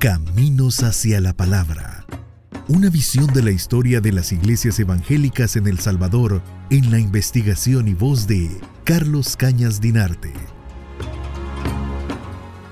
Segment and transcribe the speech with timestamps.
[0.00, 2.06] Caminos hacia la Palabra.
[2.68, 7.86] Una visión de la historia de las iglesias evangélicas en El Salvador en la investigación
[7.86, 8.48] y voz de
[8.84, 10.32] Carlos Cañas Dinarte.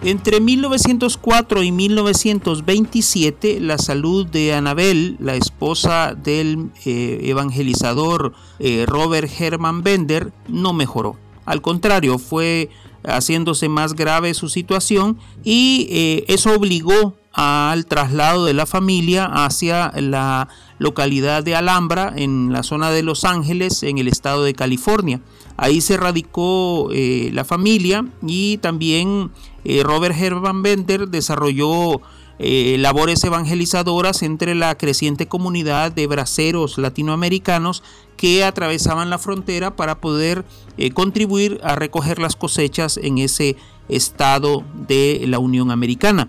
[0.00, 9.30] Entre 1904 y 1927, la salud de Anabel, la esposa del eh, evangelizador eh, Robert
[9.38, 11.18] Herman Bender, no mejoró.
[11.44, 12.70] Al contrario, fue
[13.04, 19.92] haciéndose más grave su situación y eh, eso obligó al traslado de la familia hacia
[19.94, 20.48] la
[20.78, 25.20] localidad de Alhambra, en la zona de Los Ángeles, en el estado de California.
[25.56, 29.30] Ahí se radicó eh, la familia y también
[29.64, 32.00] eh, Robert Herman Bender desarrolló
[32.38, 37.82] eh, labores evangelizadoras entre la creciente comunidad de braceros latinoamericanos
[38.16, 40.46] que atravesaban la frontera para poder
[40.94, 43.56] contribuir a recoger las cosechas en ese
[43.88, 46.28] estado de la Unión Americana.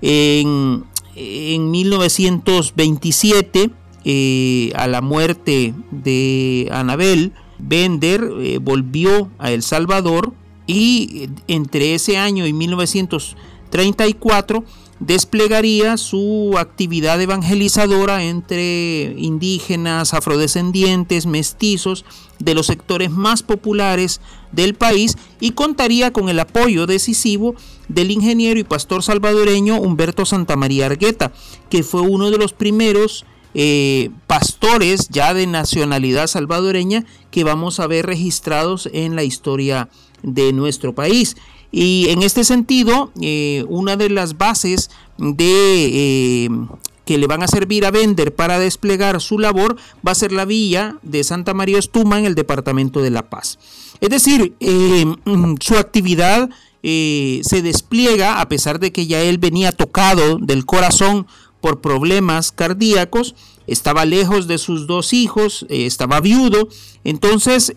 [0.00, 0.84] En,
[1.16, 3.70] 1927,
[4.04, 10.32] eh, a la muerte de Anabel, Bender eh, volvió a El Salvador
[10.68, 14.62] y eh, entre ese año y 1934
[15.00, 22.04] desplegaría su actividad evangelizadora entre indígenas, afrodescendientes, mestizos
[22.38, 24.20] de los sectores más populares
[24.52, 27.54] del país y contaría con el apoyo decisivo
[27.88, 31.32] del ingeniero y pastor salvadoreño Humberto Santamaría Argueta,
[31.70, 33.24] que fue uno de los primeros
[33.54, 39.88] eh, pastores ya de nacionalidad salvadoreña que vamos a ver registrados en la historia
[40.22, 41.36] de nuestro país.
[41.70, 46.48] Y en este sentido, eh, una de las bases de eh,
[47.04, 50.44] que le van a servir a Bender para desplegar su labor va a ser la
[50.44, 53.58] villa de Santa María Estuma en el departamento de La Paz.
[54.00, 55.04] Es decir, eh,
[55.60, 56.48] su actividad
[56.80, 61.26] se despliega a pesar de que ya él venía tocado del corazón
[61.60, 63.34] por problemas cardíacos,
[63.66, 66.68] estaba lejos de sus dos hijos, estaba viudo,
[67.04, 67.74] entonces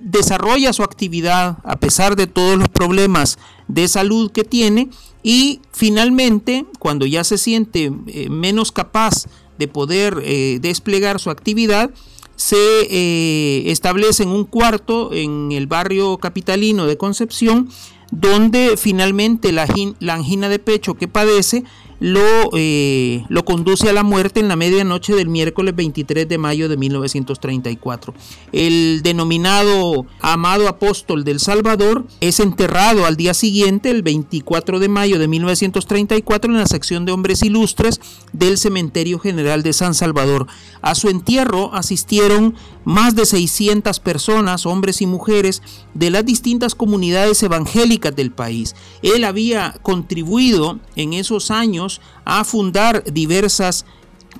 [0.00, 4.88] desarrolla su actividad a pesar de todos los problemas de salud que tiene
[5.22, 9.26] y finalmente cuando ya se siente eh, menos capaz
[9.58, 11.90] de poder eh, desplegar su actividad
[12.34, 17.68] se eh, establece en un cuarto en el barrio capitalino de Concepción
[18.10, 19.66] donde finalmente la
[20.14, 21.64] angina de pecho que padece
[22.00, 26.68] lo, eh, lo conduce a la muerte en la medianoche del miércoles 23 de mayo
[26.68, 28.14] de 1934.
[28.52, 35.18] El denominado amado apóstol del Salvador es enterrado al día siguiente, el 24 de mayo
[35.18, 38.00] de 1934, en la sección de hombres ilustres
[38.32, 40.46] del Cementerio General de San Salvador.
[40.82, 45.62] A su entierro asistieron más de 600 personas, hombres y mujeres,
[45.94, 48.74] de las distintas comunidades evangélicas del país.
[49.02, 53.86] Él había contribuido en esos años a fundar diversas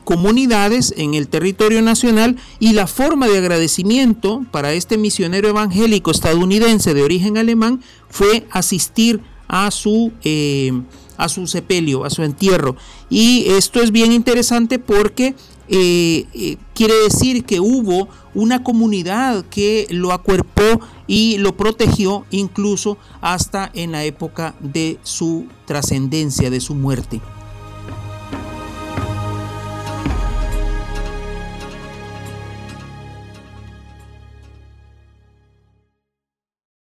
[0.05, 6.95] comunidades en el territorio nacional y la forma de agradecimiento para este misionero evangélico estadounidense
[6.95, 10.73] de origen alemán fue asistir a su, eh,
[11.17, 12.77] a su sepelio, a su entierro.
[13.11, 15.35] Y esto es bien interesante porque
[15.69, 22.97] eh, eh, quiere decir que hubo una comunidad que lo acuerpó y lo protegió incluso
[23.21, 27.21] hasta en la época de su trascendencia, de su muerte.